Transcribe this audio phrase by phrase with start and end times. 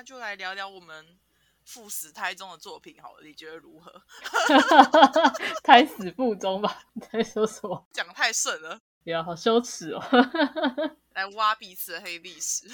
[0.00, 1.04] 那就来聊聊我们
[1.62, 4.00] 赴死胎中的作品好了，你觉得如何？
[5.62, 6.84] 胎死腹中吧？
[6.94, 7.86] 你在说什么？
[7.92, 10.00] 讲太顺了，不要，好羞耻哦！
[11.12, 12.66] 来挖彼此的黑历史。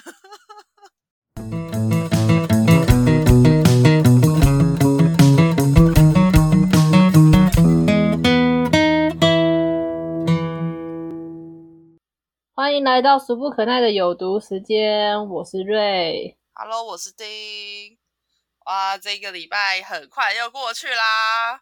[12.54, 16.37] 欢迎来到俗不可耐的有毒时间，我是瑞。
[16.59, 17.98] Hello，我是丁。
[18.64, 21.60] 哇，这个礼拜很快又过去啦。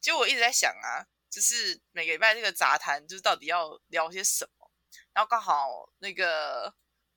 [0.00, 4.68] 其实我一直在想啊，就是每个礼拜这个杂谈，就是到底要聊些什么。
[5.12, 6.74] 然后刚好那个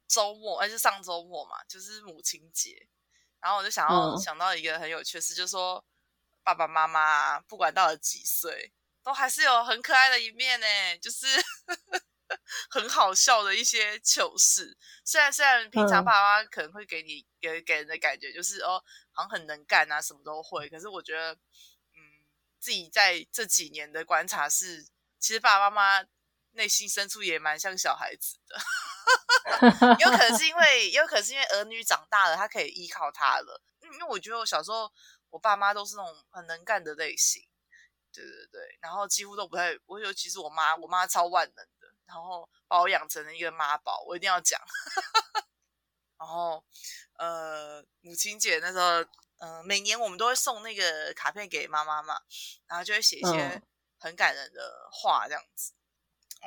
[0.07, 2.87] 周末，而是上周末嘛，就是母亲节。
[3.39, 5.83] 然后我就想要、嗯想到一个很有趣的事，就是说
[6.43, 8.71] 爸爸妈妈啊不管到了几岁，
[9.01, 11.25] 都还是有很可爱的一面呢，就是
[12.69, 14.77] 很好笑的一些糗事。
[15.03, 20.67] 虽然虽然平常爸爸妈可能会给你给给人的感觉就是哦，好像很能干啊，什么都会。
[20.69, 21.99] 可是我觉得，嗯，
[22.59, 24.83] 自己在这几年的观察是，
[25.19, 26.07] 其实爸爸妈妈
[26.51, 28.57] 内心深处也蛮像小孩子的。
[29.99, 33.61] 有可能是因为，有可能是因为儿女长大了，他可以依靠他了。
[33.81, 34.91] 嗯因为我觉得我小时候，
[35.29, 37.41] 我爸妈都是那种很能干的类型，
[38.11, 41.71] 对对对，然后几乎都不太，我尤其是我妈，我妈超万能的，
[42.05, 44.59] 然后把我养成了一个妈宝，我一定要讲。
[46.17, 46.63] 然后，
[47.17, 49.05] 呃，母亲节那时候，
[49.37, 52.21] 呃，每年我们都会送那个卡片给妈妈嘛，
[52.67, 53.61] 然后就会写一些嗯
[53.99, 55.73] 很感人的话，这样子。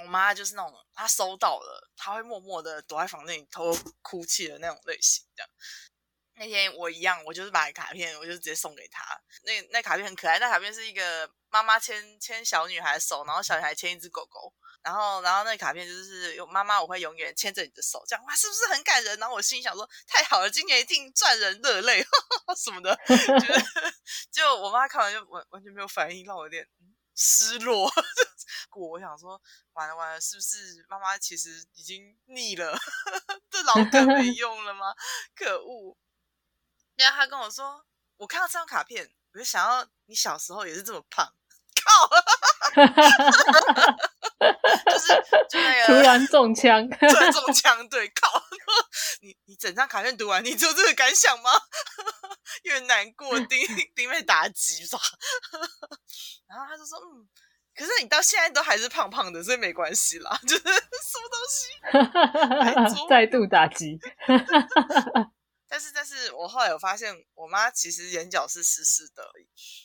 [0.01, 5.27] 我妈就是那种，她收到了，她会默默的躲在房间里偷偷哭泣的那种类型。
[5.37, 5.51] 这样，
[6.39, 9.05] 那天我一样，我就是买卡片，我就直接送给她。
[9.43, 14.55] 那那卡片很可爱，那卡片是一个妈妈牵牵小女孩的手，然后小女孩牵一只狗狗。
[14.81, 19.19] 然后，然后那卡片就是有妈妈，我会永远牵着你的手，这样哇，是不是很感人？
[19.19, 22.03] 然后我心里想说，太好了，今年一定赚人热泪
[22.57, 22.97] 什么的。
[23.07, 23.55] 就，
[24.31, 26.65] 就我妈看完就完完全没有反应，让我有点
[27.17, 27.91] 失落。
[28.77, 29.39] 我想说，
[29.73, 32.79] 完了完了，是不是妈妈其实已经腻了？
[33.51, 34.95] 这老梗没用了吗？
[35.35, 35.99] 可恶！
[36.99, 37.85] 然后他跟我说，
[38.17, 41.33] 我看到这张卡片，我就想到你小时候也是这么胖，
[41.85, 42.09] 靠，
[44.91, 45.07] 就是
[45.49, 48.43] 就那个突然中枪，突然中枪，对，靠！
[49.21, 51.51] 你你整张卡片读完，你只有这个感想吗？
[52.63, 53.59] 有点难过，丁
[53.95, 54.99] 丁被打击吧。
[56.47, 57.29] 然后他就说，嗯，
[57.75, 60.39] 可是你到现在都还是胖胖的，所以没关系啦。
[60.43, 61.39] 就是什么东
[62.93, 63.07] 西？
[63.09, 63.99] 再度打击。
[65.69, 69.23] 但是，但是我后来有发现，我妈其实眼角是湿湿的。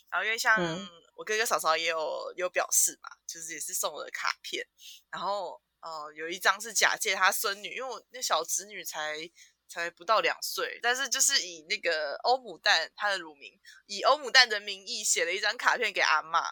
[0.10, 4.66] 然后，因为像嗯我哥哥嫂嫂也有有表示嘛，就是也是送我的卡片。
[5.12, 9.30] 然后，呃，有一张是假借他孙女，因为我那小侄女才
[9.68, 16.44] 才不到两岁，但是就是以那个欧姆蛋她的乳名，以欧姆蛋的名义写了一张卡片给阿妈。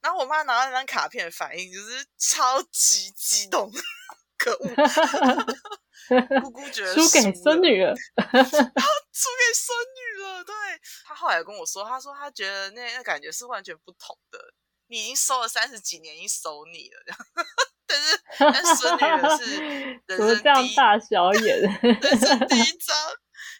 [0.00, 3.70] 然后我妈拿到那张卡片的反应就是超级激动，
[4.36, 4.74] 可恶！
[6.42, 7.94] 姑姑觉得输给孙女了。
[9.12, 10.44] 输给孙女了。
[10.44, 10.54] 对
[11.04, 14.38] 他后来跟我说，他说他觉得那那感觉是完全不同的。
[14.86, 17.18] 你已经收了三十几年，已经收你了，这样。
[17.86, 19.56] 但是但是孙女的是
[20.06, 21.60] 人生第一大小眼？
[21.82, 22.96] 人生第一张。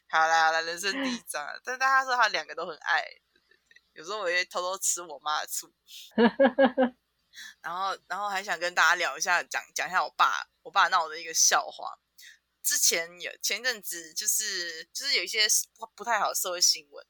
[0.09, 1.53] 好啦好啦，人生第一张啊。
[1.63, 3.83] 但是他说他两个都很爱，对对对。
[3.93, 5.73] 有时候我也偷偷吃我妈的醋，
[7.63, 11.97] 然后然后还想跟大家聊一下，讲讲一下我爸我爸闹的一个笑话。
[12.63, 17.05] 之前有前阵子就是就是有一些不不太好的社会新闻，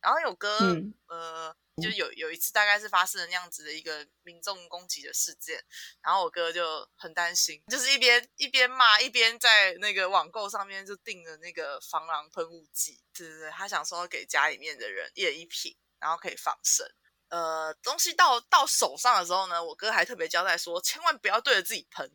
[0.00, 0.94] 然后有哥、嗯。
[1.06, 5.62] 呃，就有有一次大概是发生了那样子的一个民众攻击的事件，
[6.02, 16.84] 然后我哥就很担心，就是一边一边骂一边在那个网购上面就订了那个防狼喷雾剂，对对对，他想说给家里面的人一人一瓶，然后可以防身。
[17.28, 22.10] 呃，东西到到手上的时候呢，我哥还特别交代说，千万不要对着自己喷，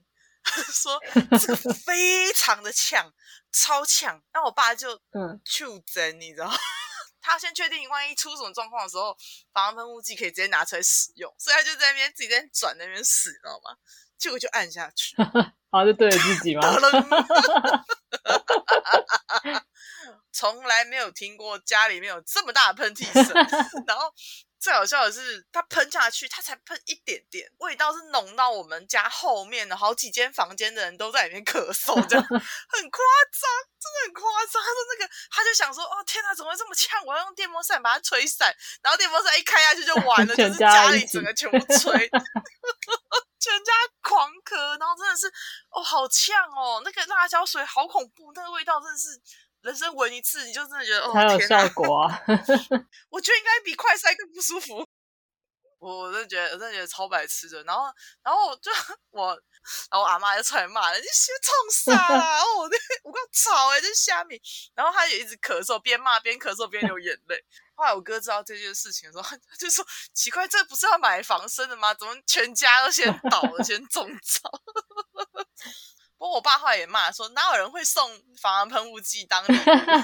[0.72, 1.00] 说
[1.40, 3.14] 这个非常的呛，
[3.52, 4.22] 超呛。
[4.34, 6.52] 那我爸就嗯，去针，你知道，
[7.22, 9.16] 他先确定万一出什么状况的时候，
[9.54, 13.76] 防狼喷雾剂可以直接拿出来使用，所以他就在那边自己在转那边使，你知道吗？
[14.18, 15.16] 结果就按下去，
[15.72, 16.62] 好，就对着自己吗？
[20.32, 23.34] 从来没有听过家里面有这么大的喷嚏声，
[23.88, 24.14] 然后
[24.60, 33.00] 最好笑的是，它喷下去，它才喷一点点，味道是浓到我们家后面的好几间房间的人都在里面咳嗽，这样 很夸
[33.32, 34.62] 张，真的很夸张。
[34.62, 37.04] 他说那个，他就想说，哦天哪，怎么会这么呛？
[37.06, 42.10] 我要用电风扇把它吹散，然后电风扇一开下去就完了， 就是家里整个全部吹。
[43.40, 43.72] 全家
[44.02, 45.26] 狂咳，然后真的是
[45.70, 46.82] 哦，好呛哦！
[46.84, 49.18] 那个辣椒水好恐怖，那个味道真的是
[49.62, 52.22] 人生闻一次，你就真的觉得哦，才有效果啊。
[53.10, 54.86] 我觉得应该比快塞更不舒服。
[55.80, 57.64] 我我真的觉得，我真的觉得超白痴的。
[57.64, 57.84] 然后，
[58.22, 58.70] 然后我就
[59.12, 59.28] 我，
[59.90, 62.36] 然后我阿妈就出来骂人，你先冲啥啦？
[62.36, 64.42] 然后我那我刚吵哎，这虾米。
[64.76, 67.44] 然后他也一直咳嗽，边骂边咳嗽边流眼泪。
[67.76, 71.94] 后来我哥知道这件事情的时候， 他就说：“奇怪，这不是要买防身的吗？
[71.94, 74.52] 怎么全家都先倒了，先中招？”
[76.20, 78.08] 不过我爸后来也骂说：“哪有人会送
[78.40, 79.56] 防狼喷雾剂当礼物？”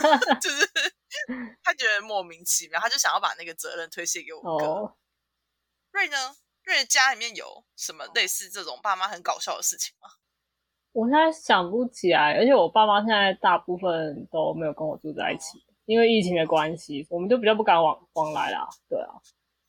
[0.42, 0.68] 就是
[1.62, 4.66] 他觉得莫名其妙，他就想要把那个责任推卸给我哥。
[4.66, 4.96] 哦，
[5.92, 6.38] 瑞呢？
[6.64, 10.10] 瑞的家里面有什么类似这种爸妈很搞笑的事情吗？
[10.94, 18.66] 我现在想不起来，而且我爸妈现在大部分都没有跟我住在一起，因为疫情的关系，我们就比较不敢往往来啦。
[18.88, 19.12] 对啊，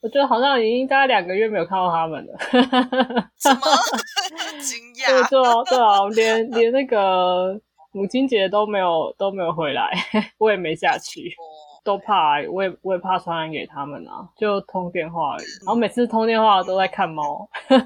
[0.00, 2.32] 我觉得好像已经大概两个月没有看到他们了。
[3.38, 3.60] 什么
[4.60, 5.28] 惊对讶？
[5.28, 7.58] 对啊，对啊，连连那个
[7.92, 9.90] 母亲节都没有都没有回来，
[10.38, 15.46] 我也没下去，哦都怕、我也我也怕传染给他们啊，就通电话而已。
[15.64, 17.78] 然后每次通电话都在看猫，在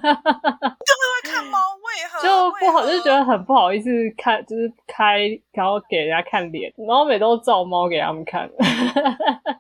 [1.30, 2.22] 看猫， 为何？
[2.22, 5.18] 就不好，就觉得很不好意思看，就是开
[5.52, 8.50] 然后给人家看脸，然后每都照猫给他们看。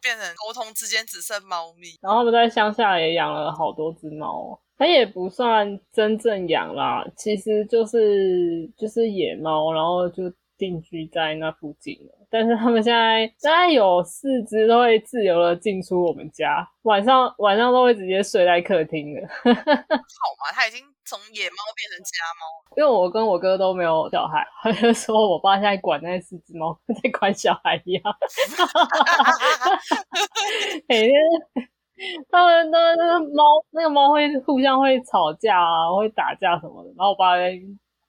[0.02, 1.88] 变成沟通之间只剩猫咪。
[2.00, 10.24] 然后他们在乡下也养了好多只猫，它也不算真正养啦，其实就是就是野猫，然后就
[10.60, 12.12] 定居在那附近了。
[12.30, 19.20] 但是他们现在大概有四只都会自由的进出我们家，晚上晚上都会直接睡在客厅的。
[19.42, 22.46] 好嘛，他已经从野猫变成家猫。
[22.76, 28.04] 因为我跟我哥都没有小孩，他就说我爸现在管那四只猫在管小孩一样。
[30.86, 31.12] 每天
[32.30, 33.42] 他们都那个猫
[33.72, 37.58] 那个猫会互相会吵架啊，会打架什么的，然后我爸在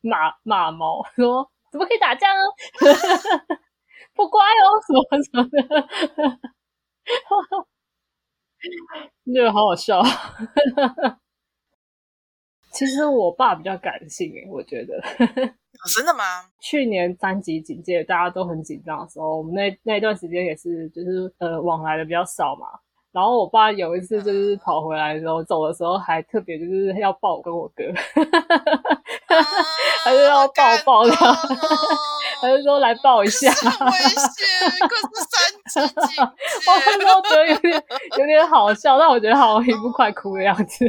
[0.01, 2.39] 骂骂猫，说怎么可以打架呢？
[4.13, 5.57] 不乖哦，什么什么的，
[9.33, 10.01] 觉得好好笑。
[12.71, 14.95] 其实我爸比较感性诶，我觉得。
[14.99, 16.23] 哦真的吗？
[16.61, 22.67] 去年三级警戒，大家都很紧张的时候，我们那那一段时间也是，就是呃往来的比较少嘛。
[23.13, 27.83] 然后我爸有一次就是跑回来的时候，走的时候还特别就是要抱我跟我哥，
[30.03, 30.53] 他就要抱
[30.85, 31.33] 抱的，他
[32.41, 33.51] 他就说来抱一下。
[33.51, 34.47] 很危险，
[34.87, 36.29] 可是三级警我
[36.85, 37.05] 那时戒。
[37.05, 37.83] 候觉得有点
[38.17, 40.85] 有点好笑，但我觉得好像一副快哭的样子。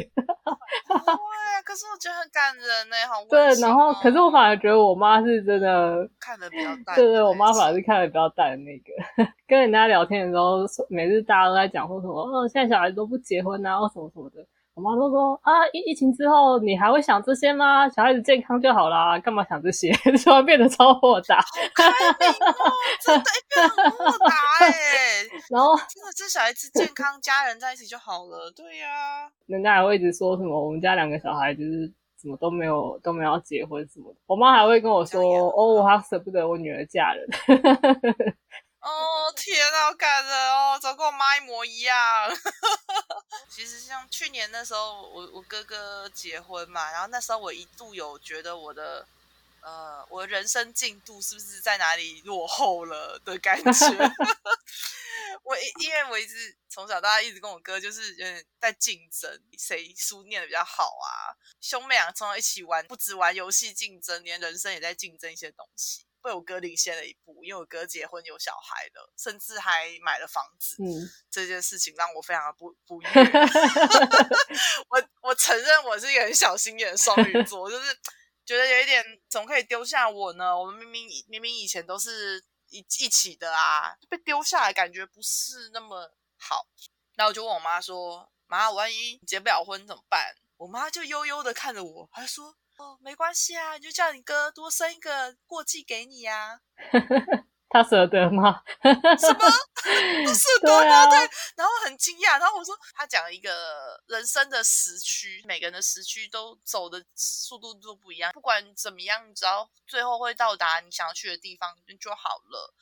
[1.73, 6.95] 可是我觉得很感人呢，好温对，然后哦可是我反而觉得我妈是真的看的比较淡。
[6.95, 9.33] 对对，我妈反而是看的比较淡的那个。
[9.47, 14.45] 跟人家聊天的时候，每次大家都在讲说什么，哦，现在小孩都不结婚啊，或什么什么的。
[14.75, 17.87] 我妈都说啊，疫疫情之后你还会想这些吗？
[17.89, 19.91] 小孩子健康就好啦，干嘛想这些？
[20.23, 21.39] 突然变得超豁达。
[23.05, 24.33] 真的，哎，变得很豁达
[24.65, 24.69] 哎，
[25.51, 28.51] 然后真的，这小孩子健康，家人在一起就好了。
[28.55, 34.19] 对呀、人家还会一直说什么，我们家两个小孩就是怎么都没有都没有要结婚什么的。
[34.25, 37.27] 我妈还会跟我说，哦，我还舍不得我女儿嫁人。
[38.83, 41.95] 哦天啊，好感人哦，怎么跟我妈一模一样？
[43.49, 49.07] 其实像去年那时候，我我哥哥结婚嘛，然后那时候我一度有觉得我的
[49.61, 53.69] 呃，我的人生进度是不是在哪里落后了的感觉。
[55.43, 61.31] 我因因为我一直从小到大一直跟我哥就是有点在竞争，谁书念的比较好啊。
[61.61, 66.05] 兄妹俩从小一起玩，不止玩游戏竞争，连人生也在竞争一些东西。
[66.23, 70.77] 被我哥领先了一步，因为我哥结婚有小孩了，甚至还买了房子。
[70.81, 73.09] 嗯，这件事情让我非常的不不 悦。
[74.89, 77.99] 我我承认我是一个很小心眼的双鱼座，就是
[78.45, 80.57] 觉得有一点怎么可以丢下我呢？
[80.57, 86.65] 我们明明明明以前都是一一起的啊，被丢下来感觉不是那么好。
[87.15, 96.59] 然后我就问我妈说：“妈，万一结不了婚怎么办？”我妈就悠悠的看着我，她说：“哦，没关系啊，你就叫你哥多生一个过继给你呀、
[97.69, 98.61] 他舍得吗？
[99.17, 99.49] 什么？
[100.33, 101.05] 是多对啊？
[101.09, 101.17] 对，
[101.55, 103.49] 然后很惊讶，然后我说他讲了一个
[104.07, 112.73] 人生的时区，每个人的时区都走的速度都不一样，不管怎么样，只要最后会到达你想要去的地方就好了。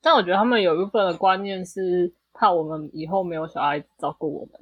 [0.00, 4.60] 但我觉得他们有一部分的观念是怕我们以后没有小孩照顾我们。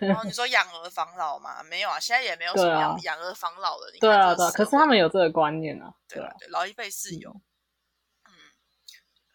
[0.00, 1.62] 然后 你说养儿防老嘛？
[1.64, 3.90] 没有啊，现在也没有什么养养儿防老的。
[3.92, 5.92] 你对啊，对可是他们有这个观念啊。
[6.08, 7.30] 对啊对啊，，对老一辈是有。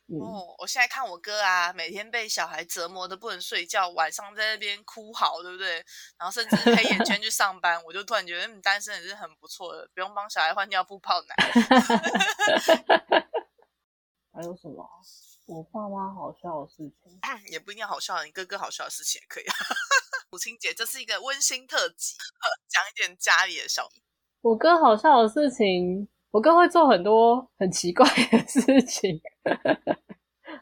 [0.10, 5.76] 嗯，哦，我现在看我哥啊，每天被小孩折磨的不能睡觉，晚上在那边哭嚎，对不对？
[6.20, 11.36] 然后甚至黑眼圈去上班，我就突然觉得，嗯，单身也是很不错的，不用帮小孩换尿布、泡奶。
[14.42, 14.84] 还有什么？
[15.46, 19.54] 我爸妈好笑的事情，也不一定要好笑，你哥哥好笑的事情也可以啊。
[20.32, 22.16] 母亲节这是一个温馨特辑，
[22.68, 23.88] 讲一点家里的小。
[24.42, 29.22] 我哥好笑的事情，我哥会做很多很奇怪的事情，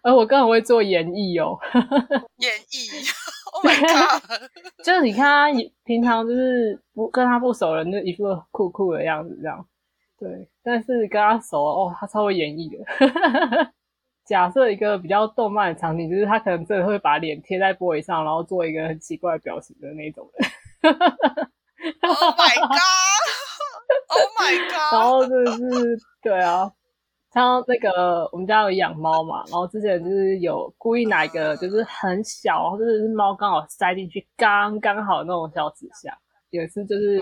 [0.04, 1.58] 而我哥很会做演绎哦。
[2.40, 3.10] 演绎
[3.54, 4.52] ，Oh my god！
[4.84, 9.66] 就是你看他平常就是不跟他不熟人，就一副酷酷的样子这样。
[10.20, 13.74] 对，但是跟他熟哦，他超会演绎的。
[14.26, 20.94] 假设一个比较动漫的场景，就是他可能真的会把脸贴在玻璃上，然后做一个很奇怪的表情的那种人。
[22.02, 24.94] Oh my god！Oh my god！
[24.94, 26.72] 然后就是对啊，
[27.34, 36.16] 像那个我们家有养猫嘛，然后之前就是有故意拿一个就是很小，然后就是猫刚好塞进去刚刚好那种小纸箱。
[36.52, 37.20] 有一次就是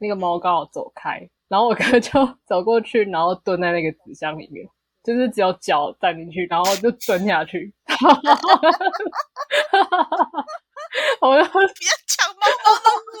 [0.00, 2.10] 那个猫刚好走开，然后我哥就
[2.46, 4.68] 走过去，然后蹲在那个纸箱里面。
[5.04, 7.72] 就是只有脚站进去，然后就蹲下去。
[11.20, 11.50] 我要别
[12.06, 13.20] 抢猫猫的窝，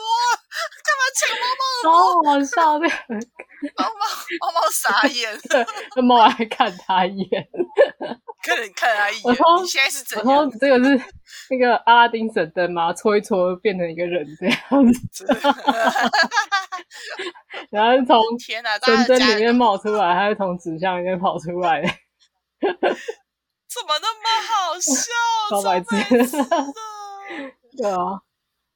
[0.84, 2.32] 干嘛抢猫猫的窝？
[2.32, 2.94] 好笑，那个
[3.76, 3.90] 猫猫
[4.40, 5.38] 猫猫傻眼，
[5.96, 7.48] 那猫还看他一眼，
[8.42, 9.34] 看你看他一眼。
[9.60, 10.50] 你现在是怎样？
[10.58, 11.00] 这个是
[11.50, 12.92] 那个阿拉丁神灯吗？
[12.92, 15.26] 搓一搓变成一个人这样子。
[17.70, 21.82] 然后从天哪，神灯里面冒出来，还是从纸箱里面跑出来？
[22.60, 25.12] 怎么那么好笑？
[25.50, 25.86] 超白痴！
[27.80, 28.20] 对啊，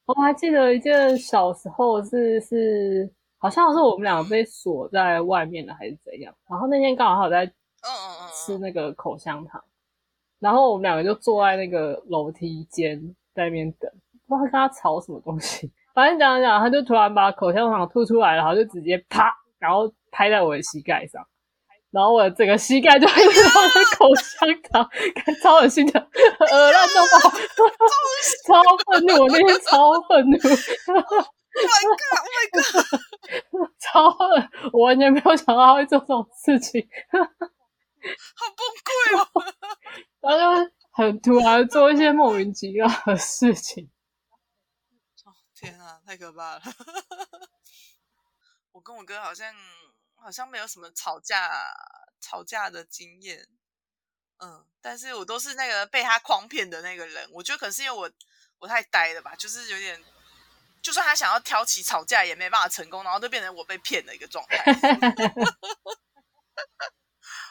[0.07, 6.33] 我还记得一件小时候是是，好像是我们两个被锁在外面了，还是怎样？
[6.49, 7.45] 然后那天刚好在
[8.33, 9.61] 吃那个口香糖，
[10.39, 12.97] 然后我们两个就坐在那个楼梯间
[13.35, 13.91] 在那边等，
[14.29, 15.73] 不知道跟他吵什么东西。
[15.93, 21.27] 反正讲讲，他就突然把口香糖吐出来，然后就直接啪，然后拍在我的膝盖上。
[21.93, 24.91] 然后我整个膝盖就 一直放在口香糖，
[25.43, 27.31] 超恶心的，呃，烂到爆，
[28.47, 39.29] 超愤怒，我那天超愤怒，My God，My God， 超恨，我完全没有想到他会做这种事情，好崩溃哦，
[40.23, 43.91] 然后就很突然做一些莫名其妙的事情，
[45.55, 46.63] 天啊，太可怕了，
[48.73, 49.55] 我跟我哥好像。
[50.23, 51.51] 好像没有什么吵架
[52.21, 53.49] 吵架的经验，
[54.39, 57.29] 嗯，但是我都是那个被他诓骗的那个人。
[57.33, 58.11] 我觉得可能是因为我
[58.59, 60.03] 我太呆了吧，就是有点，
[60.81, 64.63] 就算他想要挑起吵架也没办法成功，然后就变成我被骗的一个状态。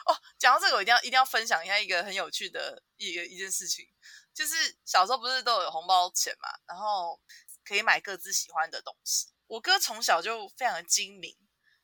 [0.06, 3.86] 哦，讲到这个，我一定要一定要分享一下一个很有趣的一个一件事情，
[4.32, 7.20] 就是小时候不是都有红包钱嘛，然后
[7.64, 9.28] 可以买各自喜欢的东西。
[9.46, 11.36] 我哥从小就非常的精明。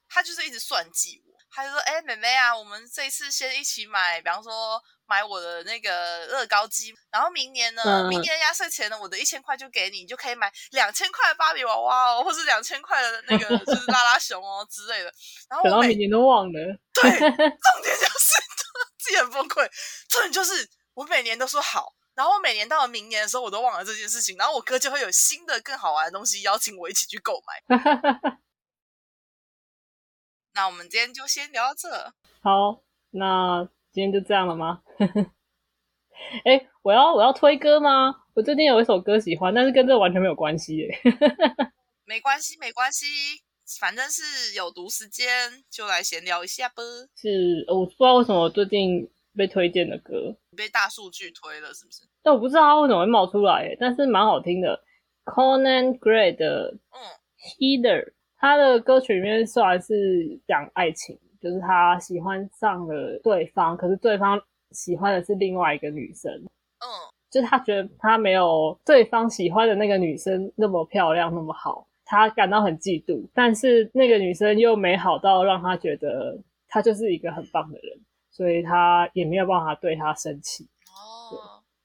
[0.08, 15.12] 他就是一直算计我，他就说：“哎，妹妹啊，我们这一次先一起买，比方说买我的那个乐高机，然后明年呢，明年压岁钱呢，我的一千块就给你，你就可以买两千块的芭比娃娃哦，或是两千块的那个 就是拉拉熊哦之类的。”
[15.48, 16.58] 然后我每年都忘了。
[16.94, 18.42] 对， 重点就是
[18.98, 19.68] 自己很崩溃。
[20.08, 27.78] 重点就是我每年都说好，然后我每年到了明年的时候，我都忘了这件事情，然后我哥就会有新的更好玩的东西邀请我一起去购买。
[30.58, 31.88] 那我们今天就先聊到这。
[32.42, 34.82] 好，那今天就这样了吗？
[36.44, 38.12] 哎，我要我要推歌吗？
[38.34, 40.88] 我最近有一首歌喜欢，但是跟这完全没有关系耶。
[42.04, 43.06] 没关系，没关系，
[43.78, 46.82] 反正是有毒时间，就来闲聊一下吧。
[47.14, 52.02] 是，我不知道为什么最近被推荐的歌被大数据推了，是不是？
[52.20, 54.82] 但我不知道它为什么会冒出来，但是蛮好听的。
[55.24, 56.98] Conan Gray 的嗯
[57.60, 58.14] ，Heather。
[58.40, 64.40] 他的歌曲里面虽然是讲爱情，就是他喜欢上了对方，可是对方
[64.70, 66.32] 喜欢的是另外一个女生。
[66.32, 66.86] 嗯，
[67.28, 73.28] 就是他觉得他没有对方喜欢的那个女生那么漂亮那么好，他感到很嫉妒。
[73.34, 77.98] 但是那个女生又美好到让他觉得他就是一个很棒的人，
[78.30, 80.64] 所以他也没有办法对他生气。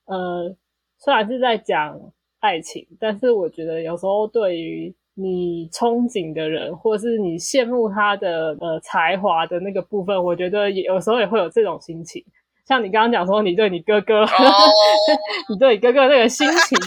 [0.07, 0.55] 哦，呃，
[0.99, 1.99] 虽然是在讲
[2.41, 4.95] 爱情，但是我觉得有时候对于。
[5.15, 12.23] 你憧憬的人，或是你羡慕他的呃才华的那个部分，我觉得也有时候也会有这种心情。
[12.65, 14.25] 像你刚刚讲说，你对你哥哥，
[15.49, 16.77] 你对你哥哥那个心情，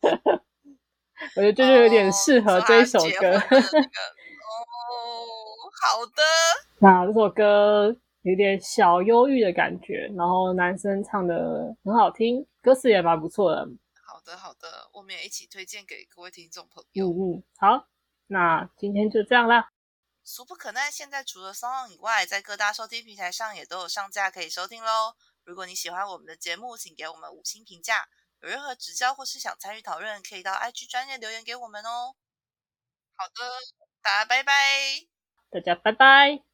[1.36, 3.30] 我觉得这就是有点适合这一首歌。
[3.36, 3.40] 哦，
[5.82, 6.22] 好的。
[6.80, 13.68] 那这首歌有点小忧郁的感觉，然后男生唱的很好听，歌词也蛮不错的。
[14.36, 17.08] 好的，好的，我们也一起推荐给各位听众朋友。
[17.08, 17.88] 嗯嗯，好，
[18.26, 19.70] 那今天就这样啦。
[20.22, 25.14] 俗不可耐，现在除了 s o n 以外，在各大收听平台上也都有上架可以收听喽。
[25.44, 28.08] 如果你喜欢我们的节目，请给我们五星评价。
[28.40, 32.14] 有任何指教或是想参与讨论，可以到 IG 专业留言给我们哦。
[33.16, 33.34] 好的，
[34.02, 34.52] 大家拜拜。
[35.50, 36.47] 大家拜拜。